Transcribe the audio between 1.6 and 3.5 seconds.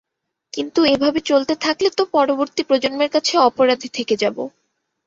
থাকলে তো পরবর্তী প্রজন্মের কাছে